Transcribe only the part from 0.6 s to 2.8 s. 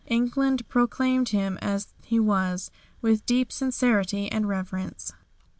proclaimed him as he was,